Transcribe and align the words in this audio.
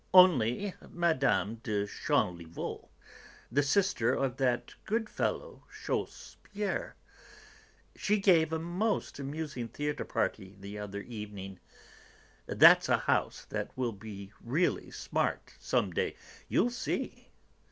"Only 0.15 0.73
Mme. 0.89 1.53
de 1.61 1.85
Chanlivault, 1.85 2.89
the 3.51 3.61
sister 3.61 4.11
of 4.15 4.37
that 4.37 4.73
good 4.85 5.07
fellow 5.07 5.65
Chaussepierre. 5.69 6.95
She 7.95 8.17
gave 8.17 8.51
a 8.51 8.57
most 8.57 9.19
amusing 9.19 9.67
theatre 9.67 10.03
party 10.03 10.57
the 10.59 10.79
other 10.79 11.01
evening. 11.01 11.59
That's 12.47 12.89
a 12.89 12.97
house 12.97 13.45
that 13.51 13.77
will 13.77 13.93
be 13.93 14.33
really 14.43 14.89
smart 14.89 15.53
some 15.59 15.91
day, 15.91 16.15
you'll 16.49 16.71
see!" 16.71 17.29